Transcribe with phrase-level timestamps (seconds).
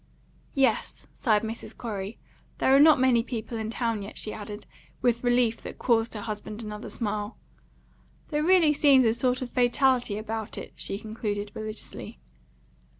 [0.55, 1.77] "Yes," sighed Mrs.
[1.77, 2.17] Corey.
[2.57, 4.65] "There are not many people in town yet," she added,
[5.03, 7.37] with relief that caused her husband another smile.
[8.29, 12.17] "There really seems a sort of fatality about it," she concluded religiously.